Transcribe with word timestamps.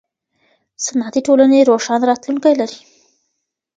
صنعتي 0.85 1.21
ټولنې 1.27 1.59
روښانه 1.69 2.03
راتلونکی 2.11 2.53
لري. 2.61 2.77